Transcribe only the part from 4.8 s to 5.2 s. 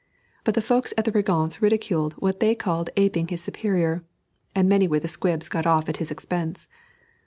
were the